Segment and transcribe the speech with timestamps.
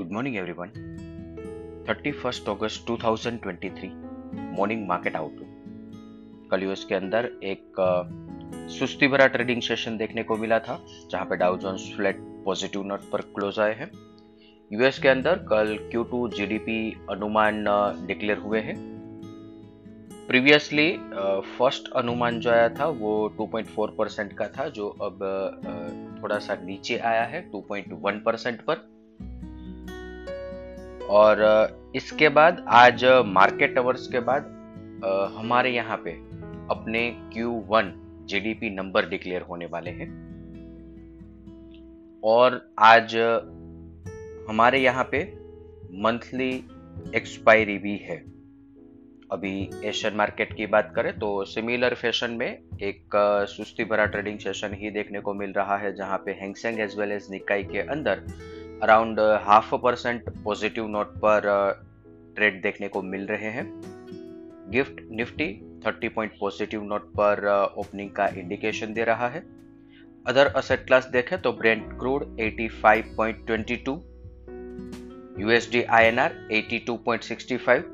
[0.00, 0.68] Morning everyone
[1.88, 3.90] 31 अगस्त 2023
[4.58, 7.80] morning market outlook कल US के अंदर एक
[8.68, 10.78] सुस्ती भरा ट्रेडिंग सेशन देखने को मिला था,
[11.10, 13.90] जहाँ पे Dow Jones flat positive note पर क्लोज आए हैं।
[14.72, 17.64] यूएस के अंदर कल Q2 जीडीपी अनुमान
[18.06, 18.76] डिक्लेयर हुए हैं।
[20.28, 20.92] प्रीवियसली
[21.58, 26.98] फ़र्स्ट अनुमान जो आया था, वो 2.4 परसेंट का था, जो अब थोड़ा सा नीचे
[26.98, 28.74] आया है 2.1 परसेंट पर।
[31.10, 34.50] और इसके बाद, आज मार्केट अवर्स के बाद
[35.36, 36.12] हमारे यहाँ पे
[36.70, 37.90] अपने Q1
[38.28, 40.10] जीडीपी नंबर डिक्लेयर होने वाले हैं।
[42.22, 43.16] और आज
[44.48, 45.22] हमारे यहाँ पे
[46.02, 46.52] मंथली
[47.16, 48.16] एक्सपायरी भी है।
[49.30, 53.16] अभी एशियन मार्केट की बात करें तो सिमिलर फ़ैशन में एक
[53.48, 57.12] सुस्ती भरा ट्रेडिंग सेशन ही देखने को मिल रहा है, जहाँ पे Hang Seng as well
[57.12, 58.22] as Nikkei के अंदर
[58.82, 61.42] around half percent positive note पर
[62.36, 63.64] ट्रेड देखने को मिल रहे हैं।
[64.70, 65.48] Gift Nifty
[65.86, 67.46] 30 point positive note पर
[67.78, 69.40] ओपनिंग का इंडिकेशन दे रहा है।
[70.26, 73.98] अदर असेट क्लास देखें तो Brent crude 85.22
[75.40, 77.84] USD INR 82.65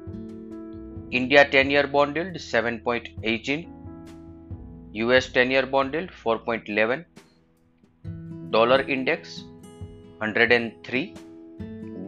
[1.11, 3.63] India 10 year bond yield 7.18,
[4.95, 7.05] US 10 year bond yield 4.11,
[8.53, 9.39] dollar index
[10.23, 11.07] 103,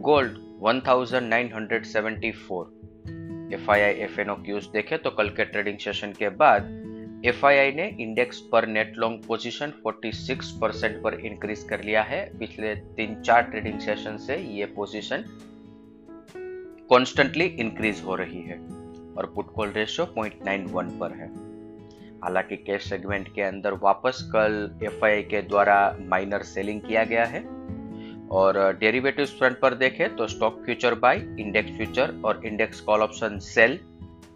[0.07, 2.65] gold 1974.
[3.51, 6.87] FII FNO cues देखे तो कल के ट्रेडिंग सेशन के बाद
[7.25, 12.75] FII ने इंडेक्स पर नेट लॉन्ग पोजीशन 46 परसेंट पर इंक्रीज कर लिया है। पिछले
[12.75, 15.25] तीन चार ट्रेडिंग सेशन से ये पोजीशन
[16.89, 18.59] कॉन्स्टेंटली इंक्रीज हो रही है
[19.17, 21.31] और पुट कॉल रेशियो 0.91 पर है।
[22.23, 27.60] हालाँकि कैश सेगमेंट के अंदर वापस कल एफ़ के द्वारा माइनर सेलिंग किया गया है।
[28.31, 33.39] और डेरिवेटिव फ्रंट पर देखें तो stock future buy index future और इंडेक्स कॉल ऑप्शन
[33.39, 33.79] सेल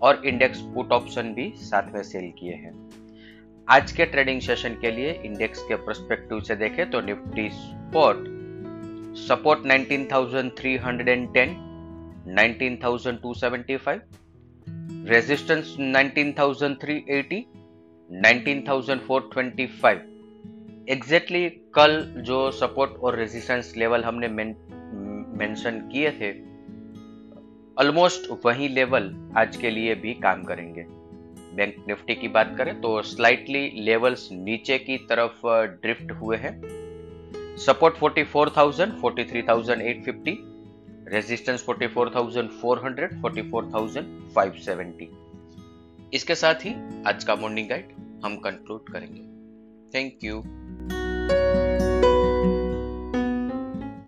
[0.01, 2.89] और इंडेक्स पुट ऑप्शन भी साथ में सेल किए हैं।
[3.67, 8.23] आज के ट्रेडिंग सेशन के लिए इंडेक्स के परस्पेक्टिव से देखें तो Nifty spot
[9.17, 11.49] support 19,310
[12.39, 13.99] 19,275
[15.09, 17.43] resistance 19,380
[18.09, 20.14] 19,425
[20.89, 26.29] exactly exactly कल जो सपोर्ट और रेजिस्टेंस लेवल हमने मेंशन किए थे
[27.77, 30.83] ऑलमोस्ट वही लेवल आज के लिए भी काम करेंगे।
[31.55, 35.47] बैंक निफ्टी की बात करें तो स्लाइटली लेवल्स नीचे की तरफ़
[35.81, 36.53] ड्रिफ्ट हुए हैं।
[37.57, 40.35] सपोर्ट 44,000 43,850
[41.07, 45.07] रेजिस्टेंस 44,400 44,570
[46.13, 46.75] इसके साथ ही
[47.07, 47.87] आज का मॉर्निंग गाइड
[48.25, 49.21] हम कंक्लूड करेंगे।
[49.95, 50.43] Thank you